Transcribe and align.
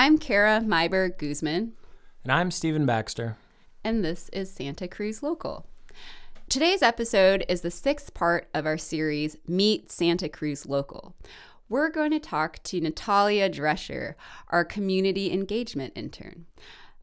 I'm 0.00 0.16
Kara 0.16 0.60
Meyberg 0.60 1.18
Guzman. 1.18 1.72
And 2.22 2.30
I'm 2.30 2.52
Stephen 2.52 2.86
Baxter. 2.86 3.36
And 3.82 4.04
this 4.04 4.28
is 4.32 4.48
Santa 4.48 4.86
Cruz 4.86 5.24
Local. 5.24 5.66
Today's 6.48 6.82
episode 6.82 7.44
is 7.48 7.62
the 7.62 7.72
sixth 7.72 8.14
part 8.14 8.48
of 8.54 8.64
our 8.64 8.78
series, 8.78 9.38
Meet 9.48 9.90
Santa 9.90 10.28
Cruz 10.28 10.66
Local. 10.66 11.16
We're 11.68 11.90
going 11.90 12.12
to 12.12 12.20
talk 12.20 12.62
to 12.62 12.80
Natalia 12.80 13.50
Drescher, 13.50 14.14
our 14.50 14.64
community 14.64 15.32
engagement 15.32 15.94
intern. 15.96 16.46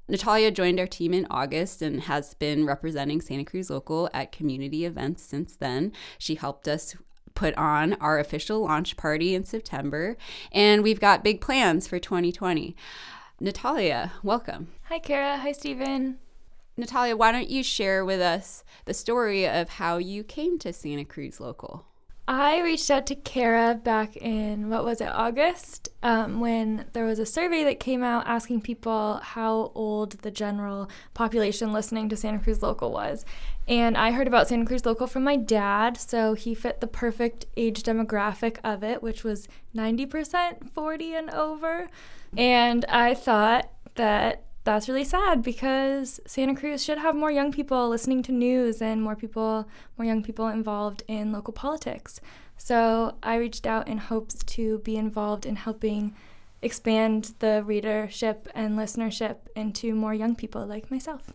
Natalia 0.08 0.50
joined 0.50 0.80
our 0.80 0.88
team 0.88 1.14
in 1.14 1.28
August 1.30 1.82
and 1.82 2.04
has 2.04 2.34
been 2.36 2.66
representing 2.66 3.20
Santa 3.20 3.44
Cruz 3.44 3.70
Local 3.70 4.10
at 4.14 4.32
community 4.32 4.86
events 4.86 5.22
since 5.22 5.58
then. 5.58 5.92
She 6.18 6.36
helped 6.36 6.66
us 6.66 6.96
put 7.36 7.54
on 7.56 7.94
our 7.96 8.18
official 8.18 8.62
launch 8.62 8.98
party 8.98 9.36
in 9.36 9.44
September, 9.44 10.18
and 10.52 10.82
we've 10.82 11.00
got 11.00 11.24
big 11.24 11.42
plans 11.42 11.88
for 11.88 12.00
2020. 12.00 12.76
Natalia, 13.40 14.14
welcome. 14.24 14.70
Hi, 14.86 14.98
Kara. 14.98 15.38
Hi, 15.38 15.52
Stephen. 15.52 16.18
Natalia, 16.78 17.16
why 17.16 17.32
don't 17.32 17.50
you 17.50 17.64
share 17.64 18.04
with 18.04 18.20
us 18.20 18.64
the 18.86 18.94
story 18.94 19.48
of 19.48 19.70
how 19.70 19.98
you 19.98 20.24
came 20.24 20.58
to 20.60 20.74
Santa 20.74 21.06
Cruz 21.06 21.40
Local? 21.40 21.86
I 22.28 22.62
reached 22.62 22.90
out 22.90 23.06
to 23.08 23.16
Kara 23.16 23.76
back 23.76 24.18
in, 24.18 24.70
what 24.70 24.84
was 24.84 25.00
it, 25.00 25.10
August, 25.10 25.90
um, 26.02 26.40
when 26.40 26.86
there 26.94 27.06
was 27.06 27.20
a 27.20 27.26
survey 27.26 27.64
that 27.66 27.80
came 27.80 28.04
out 28.04 28.26
asking 28.26 28.62
people 28.62 29.20
how 29.22 29.72
old 29.76 30.14
the 30.24 30.32
general 30.32 30.90
population 31.14 31.72
listening 31.72 32.10
to 32.10 32.18
Santa 32.18 32.40
Cruz 32.40 32.64
Local 32.64 32.92
was. 32.92 33.26
And 33.68 33.96
I 33.96 34.12
heard 34.12 34.28
about 34.28 34.48
Santa 34.48 34.66
Cruz 34.66 34.88
Local 34.88 35.06
from 35.06 35.24
my 35.24 35.36
dad, 35.36 35.98
so 35.98 36.34
he 36.34 36.56
fit 36.56 36.82
the 36.82 36.88
perfect 36.88 37.46
age 37.58 37.84
demographic 37.84 38.58
of 38.64 38.84
it, 38.84 39.04
which 39.04 39.24
was 39.24 39.48
90% 39.76 40.72
40 40.72 41.14
and 41.14 41.30
over. 41.30 41.90
And 42.36 42.86
I 42.86 43.14
thought 43.14 43.70
that 43.96 44.44
that's 44.66 44.90
really 44.90 45.04
sad 45.04 45.44
because 45.44 46.20
Santa 46.26 46.56
Cruz 46.56 46.84
should 46.84 46.98
have 46.98 47.16
more 47.16 47.32
young 47.32 47.52
people 47.52 47.88
listening 47.88 48.24
to 48.24 48.32
news 48.32 48.82
and 48.82 49.02
more 49.02 49.16
people, 49.16 49.68
more 49.98 50.06
young 50.06 50.24
people 50.24 50.48
involved 50.48 51.04
in 51.08 51.32
local 51.32 51.54
politics. 51.54 52.20
So 52.58 53.16
I 53.22 53.36
reached 53.36 53.68
out 53.68 53.88
in 53.88 54.00
hopes 54.00 54.44
to 54.44 54.80
be 54.80 54.98
involved 54.98 55.46
in 55.46 55.56
helping 55.56 56.16
expand 56.64 57.36
the 57.40 57.64
readership 57.64 58.48
and 58.56 58.78
listenership 58.78 59.38
into 59.56 59.94
more 59.94 60.16
young 60.16 60.36
people 60.36 60.66
like 60.66 60.90
myself. 60.90 61.32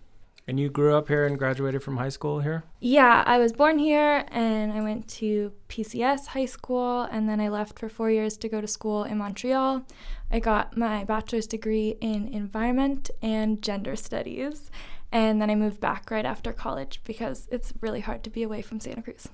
And 0.46 0.58
you 0.58 0.68
grew 0.68 0.96
up 0.96 1.08
here 1.08 1.26
and 1.26 1.38
graduated 1.38 1.82
from 1.82 1.96
high 1.96 2.08
school 2.08 2.40
here? 2.40 2.64
Yeah, 2.80 3.22
I 3.26 3.38
was 3.38 3.52
born 3.52 3.78
here 3.78 4.24
and 4.28 4.72
I 4.72 4.80
went 4.80 5.06
to 5.08 5.52
PCS 5.68 6.28
high 6.28 6.46
school 6.46 7.02
and 7.02 7.28
then 7.28 7.40
I 7.40 7.48
left 7.48 7.78
for 7.78 7.88
four 7.88 8.10
years 8.10 8.36
to 8.38 8.48
go 8.48 8.60
to 8.60 8.66
school 8.66 9.04
in 9.04 9.18
Montreal. 9.18 9.84
I 10.30 10.40
got 10.40 10.76
my 10.76 11.04
bachelor's 11.04 11.46
degree 11.46 11.96
in 12.00 12.28
environment 12.28 13.10
and 13.22 13.62
gender 13.62 13.96
studies. 13.96 14.70
And 15.12 15.40
then 15.40 15.50
I 15.50 15.54
moved 15.54 15.80
back 15.80 16.10
right 16.10 16.24
after 16.24 16.52
college 16.52 17.00
because 17.04 17.48
it's 17.50 17.72
really 17.80 18.00
hard 18.00 18.22
to 18.24 18.30
be 18.30 18.42
away 18.42 18.62
from 18.62 18.80
Santa 18.80 19.02
Cruz. 19.02 19.28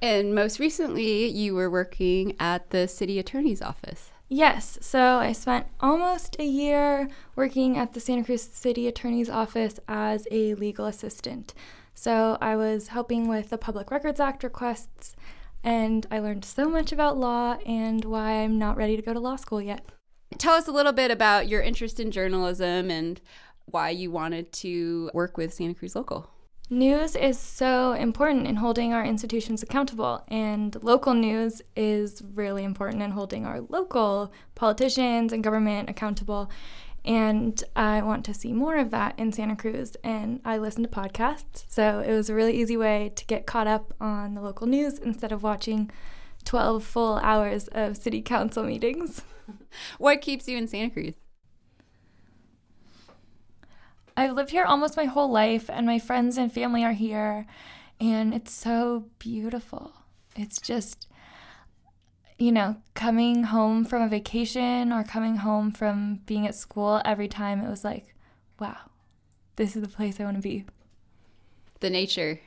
And 0.00 0.34
most 0.34 0.60
recently, 0.60 1.26
you 1.26 1.54
were 1.54 1.70
working 1.70 2.36
at 2.38 2.70
the 2.70 2.86
city 2.86 3.18
attorney's 3.18 3.60
office. 3.60 4.12
Yes, 4.30 4.78
so 4.82 5.16
I 5.16 5.32
spent 5.32 5.66
almost 5.80 6.36
a 6.38 6.44
year 6.44 7.08
working 7.34 7.78
at 7.78 7.94
the 7.94 8.00
Santa 8.00 8.24
Cruz 8.24 8.42
City 8.42 8.86
Attorney's 8.86 9.30
Office 9.30 9.80
as 9.88 10.28
a 10.30 10.52
legal 10.54 10.84
assistant. 10.84 11.54
So 11.94 12.36
I 12.40 12.54
was 12.54 12.88
helping 12.88 13.26
with 13.26 13.48
the 13.48 13.56
Public 13.56 13.90
Records 13.90 14.20
Act 14.20 14.44
requests, 14.44 15.16
and 15.64 16.06
I 16.10 16.18
learned 16.18 16.44
so 16.44 16.68
much 16.68 16.92
about 16.92 17.16
law 17.16 17.56
and 17.64 18.04
why 18.04 18.42
I'm 18.42 18.58
not 18.58 18.76
ready 18.76 18.96
to 18.96 19.02
go 19.02 19.14
to 19.14 19.18
law 19.18 19.36
school 19.36 19.62
yet. 19.62 19.84
Tell 20.36 20.54
us 20.54 20.68
a 20.68 20.72
little 20.72 20.92
bit 20.92 21.10
about 21.10 21.48
your 21.48 21.62
interest 21.62 21.98
in 21.98 22.10
journalism 22.10 22.90
and 22.90 23.20
why 23.64 23.90
you 23.90 24.10
wanted 24.10 24.52
to 24.52 25.10
work 25.14 25.38
with 25.38 25.54
Santa 25.54 25.74
Cruz 25.74 25.96
Local. 25.96 26.30
News 26.70 27.16
is 27.16 27.38
so 27.38 27.92
important 27.92 28.46
in 28.46 28.56
holding 28.56 28.92
our 28.92 29.02
institutions 29.02 29.62
accountable, 29.62 30.22
and 30.28 30.76
local 30.82 31.14
news 31.14 31.62
is 31.74 32.22
really 32.34 32.62
important 32.62 33.02
in 33.02 33.12
holding 33.12 33.46
our 33.46 33.62
local 33.70 34.30
politicians 34.54 35.32
and 35.32 35.42
government 35.42 35.88
accountable. 35.88 36.50
And 37.06 37.64
I 37.74 38.02
want 38.02 38.22
to 38.26 38.34
see 38.34 38.52
more 38.52 38.76
of 38.76 38.90
that 38.90 39.18
in 39.18 39.32
Santa 39.32 39.56
Cruz. 39.56 39.96
And 40.04 40.42
I 40.44 40.58
listen 40.58 40.82
to 40.82 40.90
podcasts, 40.90 41.64
so 41.68 42.00
it 42.00 42.12
was 42.12 42.28
a 42.28 42.34
really 42.34 42.60
easy 42.60 42.76
way 42.76 43.12
to 43.16 43.24
get 43.24 43.46
caught 43.46 43.66
up 43.66 43.94
on 43.98 44.34
the 44.34 44.42
local 44.42 44.66
news 44.66 44.98
instead 44.98 45.32
of 45.32 45.42
watching 45.42 45.90
12 46.44 46.84
full 46.84 47.16
hours 47.18 47.68
of 47.68 47.96
city 47.96 48.20
council 48.20 48.62
meetings. 48.62 49.22
What 49.96 50.20
keeps 50.20 50.46
you 50.46 50.58
in 50.58 50.68
Santa 50.68 50.90
Cruz? 50.90 51.14
I've 54.18 54.32
lived 54.32 54.50
here 54.50 54.64
almost 54.64 54.96
my 54.96 55.04
whole 55.04 55.30
life, 55.30 55.70
and 55.70 55.86
my 55.86 56.00
friends 56.00 56.36
and 56.38 56.52
family 56.52 56.82
are 56.82 56.92
here, 56.92 57.46
and 58.00 58.34
it's 58.34 58.52
so 58.52 59.04
beautiful. 59.20 59.92
It's 60.34 60.60
just, 60.60 61.06
you 62.36 62.50
know, 62.50 62.78
coming 62.94 63.44
home 63.44 63.84
from 63.84 64.02
a 64.02 64.08
vacation 64.08 64.92
or 64.92 65.04
coming 65.04 65.36
home 65.36 65.70
from 65.70 66.18
being 66.26 66.48
at 66.48 66.56
school 66.56 67.00
every 67.04 67.28
time, 67.28 67.64
it 67.64 67.70
was 67.70 67.84
like, 67.84 68.12
wow, 68.58 68.90
this 69.54 69.76
is 69.76 69.82
the 69.82 69.88
place 69.88 70.18
I 70.18 70.24
want 70.24 70.38
to 70.38 70.42
be. 70.42 70.64
The 71.78 71.88
nature. 71.88 72.40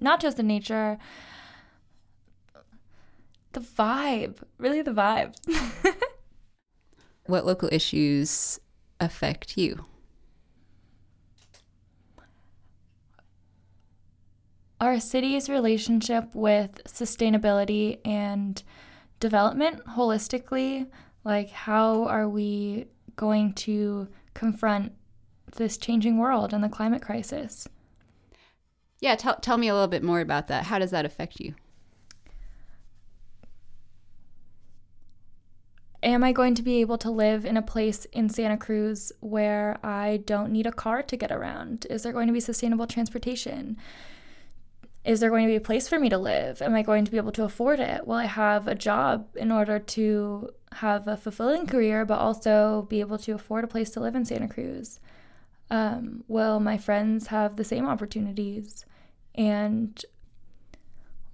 Not 0.00 0.18
just 0.18 0.36
the 0.36 0.42
nature, 0.42 0.98
the 3.52 3.60
vibe, 3.60 4.38
really 4.58 4.82
the 4.82 4.90
vibe. 4.90 5.36
what 7.26 7.46
local 7.46 7.68
issues 7.70 8.58
affect 8.98 9.56
you? 9.56 9.84
Our 14.80 15.00
city's 15.00 15.48
relationship 15.48 16.34
with 16.34 16.82
sustainability 16.84 17.98
and 18.04 18.62
development 19.20 19.84
holistically 19.86 20.86
like 21.24 21.50
how 21.50 22.04
are 22.04 22.28
we 22.28 22.86
going 23.16 23.52
to 23.52 24.06
confront 24.34 24.92
this 25.56 25.76
changing 25.76 26.18
world 26.18 26.52
and 26.52 26.62
the 26.62 26.68
climate 26.68 27.02
crisis? 27.02 27.66
Yeah 29.00 29.16
tell, 29.16 29.36
tell 29.36 29.58
me 29.58 29.68
a 29.68 29.74
little 29.74 29.88
bit 29.88 30.02
more 30.02 30.20
about 30.20 30.48
that. 30.48 30.64
How 30.64 30.78
does 30.78 30.90
that 30.90 31.04
affect 31.04 31.40
you? 31.40 31.54
Am 36.02 36.22
i 36.22 36.30
going 36.30 36.54
to 36.54 36.62
be 36.62 36.80
able 36.80 36.98
to 36.98 37.10
live 37.10 37.44
in 37.44 37.56
a 37.56 37.62
place 37.62 38.04
in 38.06 38.28
santa 38.28 38.56
cruz 38.56 39.10
where 39.20 39.78
i 39.82 40.18
don't 40.26 40.52
need 40.52 40.66
a 40.66 40.72
car 40.72 41.02
to 41.02 41.16
get 41.16 41.32
around? 41.32 41.86
Is 41.88 42.02
there 42.02 42.12
going 42.12 42.26
to 42.26 42.32
be 42.32 42.40
sustainable 42.40 42.86
transportation 42.86 43.76
is 45.06 45.20
there 45.20 45.30
going 45.30 45.44
to 45.44 45.50
be 45.50 45.56
a 45.56 45.60
place 45.60 45.86
for 45.86 46.00
me 46.00 46.08
to 46.08 46.18
live? 46.18 46.60
Am 46.60 46.74
I 46.74 46.82
going 46.82 47.04
to 47.04 47.10
be 47.12 47.16
able 47.16 47.30
to 47.32 47.44
afford 47.44 47.78
it? 47.78 48.06
Will 48.06 48.16
I 48.16 48.26
have 48.26 48.66
a 48.66 48.74
job 48.74 49.28
in 49.36 49.52
order 49.52 49.78
to 49.78 50.50
have 50.72 51.06
a 51.06 51.16
fulfilling 51.16 51.68
career, 51.68 52.04
but 52.04 52.18
also 52.18 52.86
be 52.90 52.98
able 52.98 53.16
to 53.18 53.32
afford 53.32 53.62
a 53.62 53.68
place 53.68 53.90
to 53.90 54.00
live 54.00 54.16
in 54.16 54.24
Santa 54.24 54.48
Cruz? 54.48 54.98
Um, 55.70 56.24
will 56.26 56.58
my 56.58 56.76
friends 56.76 57.28
have 57.28 57.54
the 57.54 57.62
same 57.62 57.86
opportunities? 57.86 58.84
And 59.36 60.04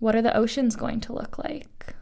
what 0.00 0.14
are 0.14 0.22
the 0.22 0.36
oceans 0.36 0.76
going 0.76 1.00
to 1.00 1.14
look 1.14 1.38
like? 1.38 1.94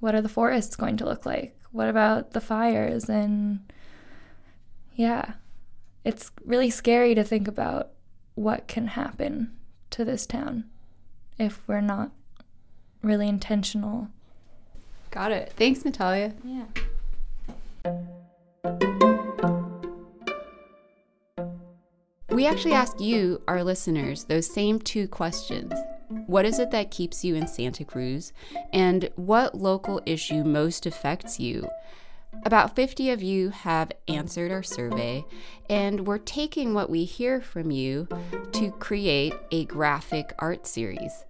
What 0.00 0.14
are 0.14 0.22
the 0.22 0.28
forests 0.28 0.76
going 0.76 0.98
to 0.98 1.06
look 1.06 1.24
like? 1.24 1.56
What 1.72 1.88
about 1.88 2.32
the 2.32 2.40
fires? 2.40 3.08
And 3.08 3.60
yeah, 4.94 5.34
it's 6.04 6.30
really 6.44 6.68
scary 6.68 7.14
to 7.14 7.24
think 7.24 7.48
about 7.48 7.92
what 8.34 8.68
can 8.68 8.88
happen 8.88 9.56
to 9.90 10.04
this 10.04 10.26
town 10.26 10.64
if 11.38 11.60
we're 11.66 11.80
not 11.80 12.10
really 13.02 13.28
intentional. 13.28 14.08
Got 15.10 15.32
it. 15.32 15.52
Thanks, 15.56 15.84
Natalia. 15.84 16.32
Yeah. 16.44 16.64
We 22.30 22.46
actually 22.46 22.72
asked 22.72 23.00
you, 23.00 23.40
our 23.46 23.62
listeners, 23.62 24.24
those 24.24 24.52
same 24.52 24.80
two 24.80 25.06
questions. 25.06 25.72
What 26.26 26.44
is 26.44 26.58
it 26.58 26.70
that 26.72 26.90
keeps 26.90 27.24
you 27.24 27.34
in 27.36 27.46
Santa 27.46 27.84
Cruz? 27.84 28.32
And 28.72 29.08
what 29.14 29.54
local 29.54 30.02
issue 30.04 30.42
most 30.42 30.84
affects 30.84 31.38
you? 31.38 31.68
About 32.44 32.76
50 32.76 33.10
of 33.10 33.22
you 33.22 33.50
have 33.50 33.92
answered 34.08 34.50
our 34.50 34.62
survey, 34.62 35.24
and 35.68 36.06
we're 36.06 36.18
taking 36.18 36.74
what 36.74 36.90
we 36.90 37.04
hear 37.04 37.40
from 37.40 37.70
you 37.70 38.08
to 38.52 38.70
create 38.72 39.34
a 39.50 39.64
graphic 39.64 40.34
art 40.38 40.66
series. 40.66 41.24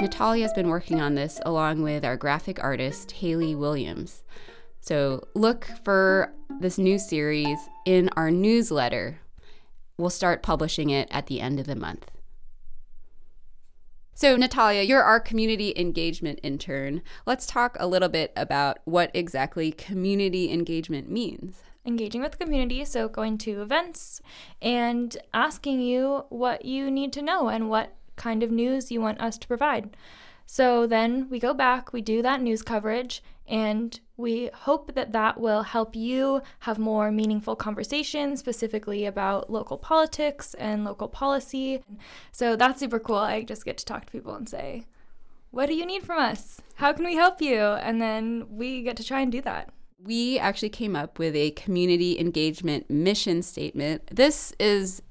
Natalia 0.00 0.44
has 0.44 0.52
been 0.52 0.68
working 0.68 1.00
on 1.00 1.14
this 1.14 1.40
along 1.44 1.82
with 1.82 2.04
our 2.04 2.16
graphic 2.16 2.62
artist, 2.62 3.12
Haley 3.12 3.54
Williams. 3.54 4.22
So 4.80 5.26
look 5.34 5.68
for 5.84 6.32
this 6.60 6.78
new 6.78 6.98
series 6.98 7.58
in 7.84 8.08
our 8.16 8.30
newsletter. 8.30 9.20
We'll 9.98 10.10
start 10.10 10.42
publishing 10.42 10.90
it 10.90 11.08
at 11.10 11.26
the 11.26 11.40
end 11.40 11.58
of 11.58 11.66
the 11.66 11.76
month. 11.76 12.10
So, 14.18 14.34
Natalia, 14.34 14.80
you're 14.80 15.02
our 15.02 15.20
community 15.20 15.74
engagement 15.76 16.40
intern. 16.42 17.02
Let's 17.26 17.44
talk 17.44 17.76
a 17.78 17.86
little 17.86 18.08
bit 18.08 18.32
about 18.34 18.78
what 18.86 19.10
exactly 19.12 19.70
community 19.70 20.50
engagement 20.50 21.10
means 21.10 21.62
engaging 21.84 22.22
with 22.22 22.32
the 22.32 22.38
community, 22.38 22.82
so 22.86 23.08
going 23.08 23.36
to 23.36 23.60
events 23.60 24.22
and 24.62 25.18
asking 25.34 25.82
you 25.82 26.24
what 26.30 26.64
you 26.64 26.90
need 26.90 27.12
to 27.12 27.22
know 27.22 27.48
and 27.48 27.68
what 27.68 27.94
kind 28.16 28.42
of 28.42 28.50
news 28.50 28.90
you 28.90 29.02
want 29.02 29.20
us 29.20 29.36
to 29.36 29.46
provide. 29.46 29.94
So 30.46 30.86
then 30.86 31.28
we 31.28 31.38
go 31.40 31.52
back, 31.52 31.92
we 31.92 32.00
do 32.00 32.22
that 32.22 32.40
news 32.40 32.62
coverage, 32.62 33.22
and 33.48 33.98
we 34.16 34.50
hope 34.52 34.94
that 34.94 35.12
that 35.12 35.38
will 35.40 35.62
help 35.62 35.94
you 35.94 36.40
have 36.60 36.78
more 36.78 37.10
meaningful 37.10 37.56
conversations, 37.56 38.40
specifically 38.40 39.04
about 39.04 39.50
local 39.50 39.76
politics 39.76 40.54
and 40.54 40.84
local 40.84 41.08
policy. 41.08 41.82
So 42.32 42.56
that's 42.56 42.80
super 42.80 42.98
cool. 42.98 43.16
I 43.16 43.42
just 43.42 43.64
get 43.64 43.76
to 43.78 43.84
talk 43.84 44.06
to 44.06 44.12
people 44.12 44.34
and 44.34 44.48
say, 44.48 44.86
What 45.50 45.66
do 45.66 45.74
you 45.74 45.84
need 45.84 46.04
from 46.04 46.18
us? 46.18 46.60
How 46.76 46.92
can 46.92 47.04
we 47.04 47.16
help 47.16 47.40
you? 47.40 47.60
And 47.60 48.00
then 48.00 48.46
we 48.50 48.82
get 48.82 48.96
to 48.98 49.04
try 49.04 49.20
and 49.20 49.30
do 49.30 49.40
that. 49.42 49.70
We 50.02 50.38
actually 50.38 50.68
came 50.68 50.94
up 50.94 51.18
with 51.18 51.34
a 51.34 51.50
community 51.52 52.18
engagement 52.18 52.90
mission 52.90 53.42
statement. 53.42 54.08
This 54.14 54.52
is 54.60 55.02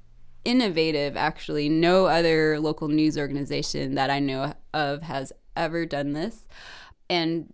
innovative, 0.46 1.16
actually. 1.16 1.68
No 1.68 2.06
other 2.06 2.60
local 2.60 2.88
news 2.88 3.18
organization 3.18 3.96
that 3.96 4.10
I 4.10 4.20
know 4.20 4.54
of 4.72 5.02
has 5.02 5.32
ever 5.56 5.84
done 5.84 6.12
this. 6.12 6.46
And 7.10 7.52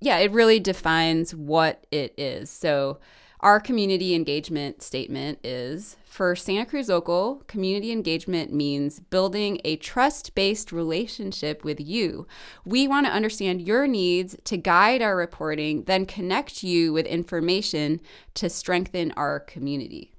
yeah, 0.00 0.18
it 0.18 0.32
really 0.32 0.58
defines 0.58 1.34
what 1.34 1.86
it 1.90 2.14
is. 2.16 2.50
So, 2.50 2.98
our 3.40 3.58
community 3.58 4.14
engagement 4.14 4.82
statement 4.82 5.38
is 5.42 5.96
for 6.04 6.36
Santa 6.36 6.66
Cruz 6.66 6.90
Local, 6.90 7.42
community 7.46 7.90
engagement 7.90 8.52
means 8.52 9.00
building 9.00 9.62
a 9.64 9.76
trust 9.76 10.34
based 10.34 10.72
relationship 10.72 11.64
with 11.64 11.80
you. 11.80 12.26
We 12.66 12.86
want 12.86 13.06
to 13.06 13.12
understand 13.12 13.62
your 13.62 13.86
needs 13.86 14.36
to 14.44 14.58
guide 14.58 15.00
our 15.00 15.16
reporting, 15.16 15.84
then 15.84 16.04
connect 16.04 16.62
you 16.62 16.92
with 16.92 17.06
information 17.06 18.00
to 18.34 18.50
strengthen 18.50 19.12
our 19.12 19.40
community. 19.40 20.12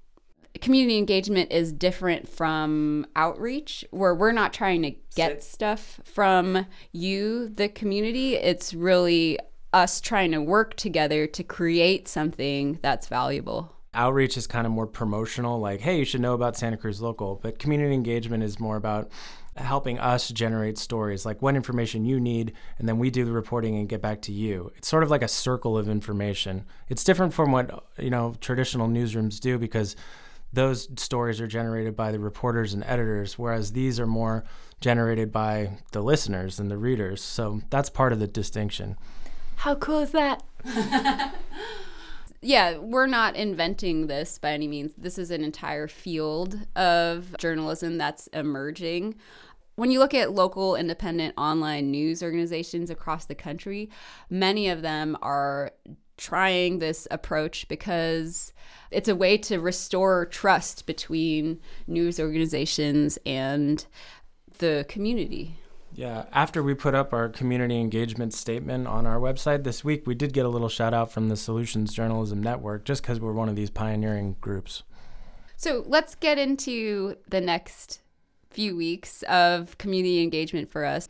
Community 0.60 0.98
engagement 0.98 1.52
is 1.52 1.72
different 1.72 2.28
from 2.28 3.06
outreach, 3.16 3.86
where 3.92 4.14
we're 4.14 4.34
not 4.34 4.52
trying 4.52 4.82
to 4.84 4.92
get 5.16 5.42
stuff 5.42 6.02
from 6.04 6.66
you, 6.92 7.48
the 7.48 7.70
community. 7.70 8.36
It's 8.36 8.74
really 8.74 9.40
us 9.72 10.02
trying 10.02 10.32
to 10.32 10.42
work 10.42 10.76
together 10.76 11.26
to 11.26 11.44
create 11.44 12.08
something 12.08 12.80
that's 12.82 13.08
valuable. 13.08 13.74
Outreach 13.94 14.38
is 14.38 14.48
kind 14.48 14.66
of 14.66 14.74
more 14.74 14.88
promotional, 14.88 15.60
like, 15.60 15.82
hey, 15.82 16.00
you 16.00 16.06
should 16.06 16.22
know 16.22 16.34
about 16.34 16.58
Santa 16.58 16.78
Cruz 16.78 17.02
Local. 17.02 17.40
But 17.42 17.58
community 17.58 17.94
engagement 17.94 18.44
is 18.44 18.60
more 18.60 18.76
about 18.76 19.10
helping 19.58 20.00
us 20.00 20.30
generate 20.30 20.78
stories, 20.78 21.26
like 21.26 21.42
what 21.42 21.56
information 21.56 22.06
you 22.06 22.20
need, 22.20 22.54
and 22.80 22.88
then 22.88 22.98
we 23.00 23.10
do 23.10 23.26
the 23.26 23.32
reporting 23.32 23.78
and 23.78 23.90
get 23.90 24.02
back 24.02 24.22
to 24.22 24.32
you. 24.32 24.72
It's 24.78 24.88
sort 24.88 25.04
of 25.04 25.10
like 25.10 25.22
a 25.22 25.28
circle 25.28 25.78
of 25.78 25.90
information. 25.90 26.66
It's 26.88 27.04
different 27.04 27.34
from 27.34 27.52
what, 27.52 27.86
you 27.98 28.10
know, 28.10 28.36
traditional 28.40 28.88
newsrooms 28.88 29.40
do 29.40 29.58
because 29.58 29.96
those 30.54 30.90
stories 30.98 31.40
are 31.40 31.48
generated 31.48 31.96
by 31.96 32.12
the 32.12 32.20
reporters 32.20 32.74
and 32.74 32.84
editors, 32.86 33.40
whereas 33.40 33.72
these 33.72 34.00
are 34.00 34.08
more 34.08 34.44
generated 34.82 35.32
by 35.32 35.78
the 35.92 36.02
listeners 36.02 36.60
and 36.60 36.70
the 36.70 36.78
readers. 36.78 37.22
So 37.22 37.62
that's 37.70 37.90
part 37.90 38.14
of 38.14 38.20
the 38.20 38.28
distinction. 38.28 38.98
How 39.58 39.76
cool 39.76 40.00
is 40.00 40.12
that? 40.12 40.44
yeah, 42.42 42.78
we're 42.78 43.08
not 43.08 43.36
inventing 43.36 44.08
this 44.08 44.40
by 44.40 44.52
any 44.52 44.68
means. 44.68 44.94
This 44.98 45.18
is 45.18 45.32
an 45.32 45.44
entire 45.44 45.88
field 45.88 46.60
of 46.76 47.36
journalism 47.38 47.98
that's 47.98 48.28
emerging. 48.28 49.16
When 49.76 49.92
you 49.92 50.00
look 50.00 50.14
at 50.14 50.34
local 50.34 50.76
independent 50.76 51.34
online 51.38 51.92
news 51.92 52.22
organizations 52.22 52.90
across 52.90 53.26
the 53.26 53.36
country, 53.36 53.90
many 54.30 54.68
of 54.70 54.82
them 54.82 55.18
are 55.22 55.72
trying 56.18 56.80
this 56.80 57.08
approach 57.12 57.68
because 57.68 58.54
it's 58.92 59.10
a 59.10 59.16
way 59.16 59.38
to 59.38 59.60
restore 59.60 60.26
trust 60.26 60.86
between 60.86 61.60
news 61.88 62.20
organizations 62.20 63.18
and 63.26 63.86
the 64.60 64.86
community. 64.88 65.56
Yeah, 65.94 66.26
after 66.32 66.64
we 66.64 66.74
put 66.74 66.96
up 66.96 67.14
our 67.14 67.28
community 67.28 67.80
engagement 67.80 68.34
statement 68.34 68.88
on 68.88 69.06
our 69.06 69.20
website 69.20 69.64
this 69.64 69.84
week, 69.84 70.08
we 70.08 70.16
did 70.16 70.32
get 70.32 70.46
a 70.46 70.50
little 70.50 70.70
shout 70.70 70.94
out 70.94 71.12
from 71.12 71.28
the 71.28 71.36
Solutions 71.36 71.94
Journalism 71.94 72.42
Network 72.42 72.86
just 72.86 73.02
because 73.02 73.20
we're 73.20 73.34
one 73.34 73.50
of 73.50 73.56
these 73.56 73.70
pioneering 73.70 74.38
groups. 74.40 74.84
So 75.58 75.84
let's 75.86 76.16
get 76.16 76.40
into 76.40 77.18
the 77.28 77.42
next 77.42 78.02
few 78.52 78.76
weeks 78.76 79.24
of 79.24 79.78
community 79.78 80.22
engagement 80.24 80.70
for 80.70 80.86
us. 80.86 81.08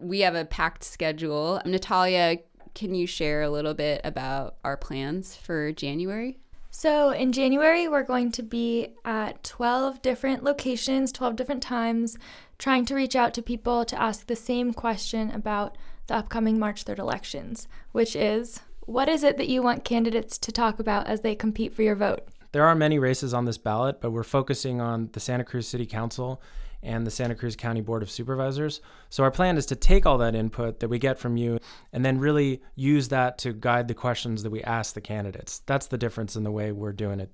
We 0.00 0.20
have 0.20 0.34
a 0.34 0.44
packed 0.44 0.84
schedule. 0.84 1.60
Natalia, 1.64 2.38
can 2.76 2.94
you 2.94 3.06
share 3.06 3.42
a 3.42 3.50
little 3.50 3.74
bit 3.74 4.02
about 4.04 4.56
our 4.62 4.76
plans 4.76 5.34
for 5.34 5.72
January? 5.72 6.38
So, 6.70 7.08
in 7.10 7.32
January, 7.32 7.88
we're 7.88 8.02
going 8.02 8.30
to 8.32 8.42
be 8.42 8.88
at 9.02 9.42
12 9.42 10.02
different 10.02 10.44
locations, 10.44 11.10
12 11.10 11.36
different 11.36 11.62
times, 11.62 12.18
trying 12.58 12.84
to 12.84 12.94
reach 12.94 13.16
out 13.16 13.32
to 13.34 13.42
people 13.42 13.86
to 13.86 14.00
ask 14.00 14.26
the 14.26 14.36
same 14.36 14.74
question 14.74 15.30
about 15.30 15.78
the 16.06 16.16
upcoming 16.16 16.58
March 16.58 16.84
3rd 16.84 16.98
elections, 16.98 17.66
which 17.92 18.14
is 18.14 18.60
what 18.80 19.08
is 19.08 19.24
it 19.24 19.38
that 19.38 19.48
you 19.48 19.62
want 19.62 19.84
candidates 19.84 20.36
to 20.36 20.52
talk 20.52 20.78
about 20.78 21.06
as 21.06 21.22
they 21.22 21.34
compete 21.34 21.72
for 21.72 21.82
your 21.82 21.96
vote? 21.96 22.28
There 22.52 22.66
are 22.66 22.74
many 22.74 22.98
races 22.98 23.32
on 23.32 23.46
this 23.46 23.58
ballot, 23.58 24.02
but 24.02 24.10
we're 24.10 24.22
focusing 24.22 24.82
on 24.82 25.08
the 25.14 25.20
Santa 25.20 25.44
Cruz 25.44 25.66
City 25.66 25.86
Council 25.86 26.42
and 26.86 27.06
the 27.06 27.10
Santa 27.10 27.34
Cruz 27.34 27.56
County 27.56 27.80
Board 27.80 28.02
of 28.02 28.10
Supervisors. 28.10 28.80
So 29.10 29.24
our 29.24 29.30
plan 29.30 29.56
is 29.56 29.66
to 29.66 29.76
take 29.76 30.06
all 30.06 30.18
that 30.18 30.34
input 30.34 30.80
that 30.80 30.88
we 30.88 30.98
get 30.98 31.18
from 31.18 31.36
you 31.36 31.58
and 31.92 32.04
then 32.04 32.18
really 32.18 32.62
use 32.74 33.08
that 33.08 33.38
to 33.38 33.52
guide 33.52 33.88
the 33.88 33.94
questions 33.94 34.42
that 34.42 34.50
we 34.50 34.62
ask 34.62 34.94
the 34.94 35.00
candidates. 35.00 35.62
That's 35.66 35.88
the 35.88 35.98
difference 35.98 36.36
in 36.36 36.44
the 36.44 36.50
way 36.50 36.72
we're 36.72 36.92
doing 36.92 37.20
it. 37.20 37.30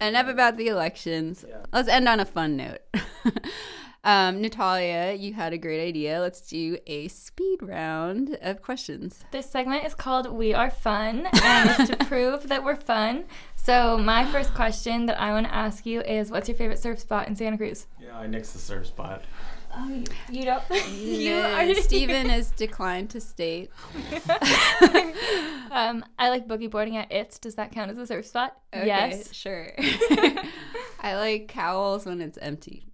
Enough 0.00 0.28
about 0.28 0.56
the 0.56 0.68
elections. 0.68 1.44
Yeah. 1.46 1.64
Let's 1.72 1.88
end 1.88 2.08
on 2.08 2.20
a 2.20 2.24
fun 2.24 2.56
note. 2.56 2.80
Um, 4.04 4.40
Natalia, 4.40 5.14
you 5.14 5.32
had 5.32 5.52
a 5.52 5.58
great 5.58 5.80
idea. 5.80 6.20
Let's 6.20 6.40
do 6.40 6.76
a 6.88 7.06
speed 7.06 7.62
round 7.62 8.36
of 8.42 8.60
questions. 8.60 9.24
This 9.30 9.48
segment 9.48 9.84
is 9.84 9.94
called 9.94 10.32
We 10.32 10.52
Are 10.52 10.70
Fun, 10.70 11.28
and 11.44 11.70
it's 11.70 11.90
to 11.90 11.96
prove 12.06 12.48
that 12.48 12.64
we're 12.64 12.74
fun. 12.74 13.24
So, 13.62 13.96
my 13.96 14.24
first 14.32 14.54
question 14.54 15.06
that 15.06 15.20
I 15.20 15.30
want 15.30 15.46
to 15.46 15.54
ask 15.54 15.86
you 15.86 16.00
is 16.00 16.32
What's 16.32 16.48
your 16.48 16.56
favorite 16.56 16.80
surf 16.80 16.98
spot 16.98 17.28
in 17.28 17.36
Santa 17.36 17.56
Cruz? 17.56 17.86
Yeah, 18.00 18.18
I 18.18 18.26
nix 18.26 18.50
the 18.50 18.58
surf 18.58 18.88
spot. 18.88 19.22
Oh, 19.72 20.02
you 20.28 20.44
don't. 20.44 20.62
you 20.92 21.30
no, 21.30 21.72
Stephen 21.74 22.28
is 22.28 22.50
declined 22.50 23.10
to 23.10 23.20
state. 23.20 23.70
um, 25.70 26.04
I 26.18 26.28
like 26.28 26.48
boogie 26.48 26.68
boarding 26.68 26.96
at 26.96 27.12
It's. 27.12 27.38
Does 27.38 27.54
that 27.54 27.70
count 27.70 27.92
as 27.92 27.98
a 27.98 28.06
surf 28.06 28.26
spot? 28.26 28.56
Okay, 28.74 28.84
yes, 28.84 29.32
sure. 29.32 29.72
I 31.00 31.14
like 31.14 31.46
Cowell's 31.46 32.04
when 32.04 32.20
it's 32.20 32.38
empty. 32.38 32.88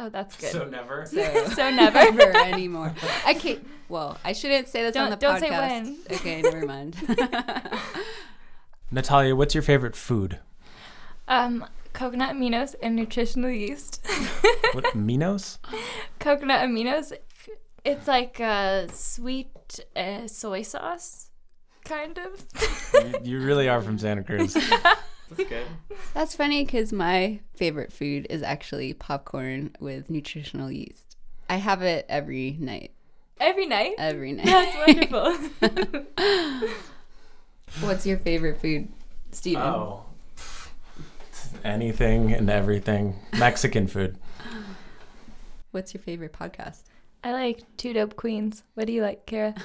Oh, 0.00 0.08
that's 0.08 0.36
good. 0.36 0.50
So 0.50 0.64
never. 0.64 1.06
So, 1.06 1.46
so 1.46 1.70
never. 1.70 2.10
never 2.10 2.36
anymore. 2.38 2.92
Okay. 3.30 3.60
Well, 3.88 4.18
I 4.24 4.32
shouldn't 4.32 4.66
say 4.66 4.82
this 4.82 4.94
don't, 4.94 5.04
on 5.04 5.10
the 5.10 5.16
don't 5.16 5.36
podcast. 5.36 5.40
Say 5.40 5.50
when. 5.50 5.98
Okay, 6.10 6.42
never 6.42 6.66
mind. 6.66 6.96
Natalia, 8.90 9.36
what's 9.36 9.54
your 9.54 9.62
favorite 9.62 9.94
food? 9.94 10.38
Um, 11.26 11.66
coconut 11.92 12.34
aminos 12.34 12.74
and 12.82 12.96
nutritional 12.96 13.50
yeast. 13.50 14.00
what 14.72 14.84
aminos? 14.84 15.58
Coconut 16.18 16.60
aminos. 16.60 17.12
It's 17.84 18.08
like 18.08 18.40
a 18.40 18.88
sweet 18.92 19.80
uh, 19.94 20.26
soy 20.26 20.62
sauce, 20.62 21.30
kind 21.84 22.18
of. 22.18 22.46
you, 22.94 23.18
you 23.38 23.40
really 23.40 23.68
are 23.68 23.82
from 23.82 23.98
Santa 23.98 24.22
Cruz. 24.22 24.54
That's 25.30 25.48
good. 25.48 25.66
That's 26.14 26.34
funny 26.34 26.64
because 26.64 26.90
my 26.92 27.40
favorite 27.56 27.92
food 27.92 28.26
is 28.30 28.42
actually 28.42 28.94
popcorn 28.94 29.76
with 29.80 30.08
nutritional 30.08 30.70
yeast. 30.70 31.16
I 31.50 31.56
have 31.56 31.82
it 31.82 32.06
every 32.08 32.56
night. 32.58 32.92
Every 33.38 33.66
night? 33.66 33.94
Every 33.98 34.32
night. 34.32 34.46
That's 34.46 35.10
wonderful. 35.12 36.68
What's 37.80 38.06
your 38.06 38.18
favorite 38.18 38.60
food, 38.60 38.88
Stephen? 39.30 39.62
Oh, 39.62 40.04
anything 41.64 42.32
and 42.32 42.50
everything. 42.50 43.16
Mexican 43.38 43.86
food. 43.86 44.16
What's 45.70 45.94
your 45.94 46.02
favorite 46.02 46.32
podcast? 46.32 46.82
I 47.22 47.32
like 47.32 47.60
Two 47.76 47.92
Dope 47.92 48.16
Queens. 48.16 48.62
What 48.74 48.86
do 48.86 48.92
you 48.92 49.02
like, 49.02 49.26
Kara? 49.26 49.54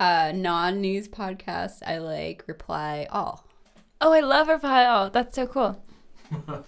Uh, 0.00 0.30
non-news 0.32 1.08
podcast. 1.08 1.78
I 1.84 1.98
like 1.98 2.44
Reply 2.46 3.08
All. 3.10 3.44
Oh, 4.00 4.12
I 4.12 4.20
love 4.20 4.46
Reply 4.46 4.84
All. 4.86 5.10
That's 5.10 5.34
so 5.34 5.48
cool. 5.48 5.82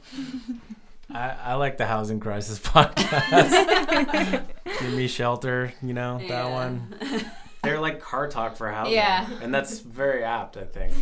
I, 1.14 1.36
I 1.44 1.54
like 1.54 1.76
the 1.78 1.86
housing 1.86 2.18
crisis 2.18 2.58
podcast. 2.64 4.44
Give 4.64 4.92
me 4.94 5.06
shelter, 5.06 5.72
you 5.80 5.92
know 5.92 6.20
that 6.26 6.50
one. 6.50 6.96
They're 7.62 7.80
like 7.80 8.00
car 8.00 8.28
talk 8.28 8.56
for 8.56 8.70
housing. 8.70 8.94
Yeah. 8.94 9.28
and 9.42 9.52
that's 9.54 9.80
very 9.80 10.24
apt, 10.24 10.56
I 10.56 10.64
think. 10.64 10.92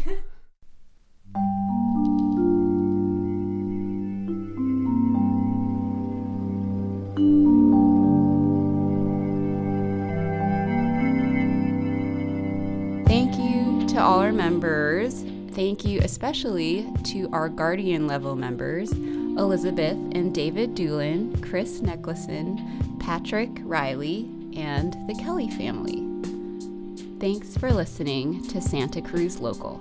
Thank 13.06 13.36
you 13.38 13.86
to 13.88 14.00
all 14.00 14.18
our 14.20 14.32
members. 14.32 15.24
Thank 15.52 15.84
you 15.84 16.00
especially 16.00 16.86
to 17.04 17.28
our 17.32 17.48
guardian 17.48 18.06
level 18.06 18.36
members 18.36 18.92
Elizabeth 18.92 19.96
and 20.12 20.34
David 20.34 20.74
Doolin, 20.74 21.40
Chris 21.40 21.80
Necklason, 21.80 23.00
Patrick 23.00 23.50
Riley, 23.62 24.28
and 24.56 24.92
the 25.08 25.14
Kelly 25.14 25.48
family. 25.50 26.07
Thanks 27.20 27.56
for 27.56 27.72
listening 27.72 28.46
to 28.46 28.60
Santa 28.60 29.02
Cruz 29.02 29.40
Local. 29.40 29.80